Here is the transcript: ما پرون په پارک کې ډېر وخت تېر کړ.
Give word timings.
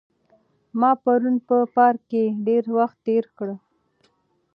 ما 0.79 0.91
پرون 1.03 1.35
په 1.47 1.57
پارک 1.75 2.01
کې 2.11 2.23
ډېر 2.47 2.63
وخت 2.77 2.97
تېر 3.07 3.25
کړ. 3.37 3.49